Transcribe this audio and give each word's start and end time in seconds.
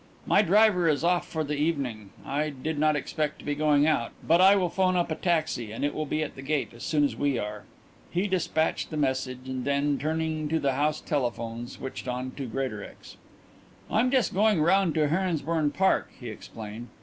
"My 0.25 0.41
driver 0.41 0.89
is 0.89 1.03
off 1.03 1.27
for 1.27 1.43
the 1.43 1.57
evening 1.57 2.09
I 2.25 2.49
did 2.49 2.79
not 2.79 2.95
expect 2.95 3.37
to 3.37 3.45
be 3.45 3.53
going 3.53 3.85
out 3.85 4.13
but 4.27 4.41
I 4.41 4.55
will 4.55 4.67
'phone 4.67 4.95
up 4.95 5.11
a 5.11 5.15
taxi 5.15 5.71
and 5.71 5.85
it 5.85 5.93
will 5.93 6.07
be 6.07 6.23
at 6.23 6.33
the 6.35 6.41
gate 6.41 6.71
as 6.75 6.81
soon 6.81 7.03
as 7.03 7.15
we 7.15 7.37
are." 7.37 7.65
He 8.09 8.27
despatched 8.27 8.89
the 8.89 8.97
message 8.97 9.41
and 9.47 9.63
then, 9.63 9.99
turning 9.99 10.49
to 10.49 10.59
the 10.59 10.71
house 10.73 11.01
telephone, 11.01 11.67
switched 11.67 12.07
on 12.07 12.31
to 12.31 12.47
Greatorex. 12.47 13.17
"I'm 13.91 14.09
just 14.09 14.33
going 14.33 14.59
round 14.63 14.95
to 14.95 15.07
Heronsbourne 15.09 15.69
Park," 15.69 16.09
he 16.19 16.29
explained. 16.29 16.87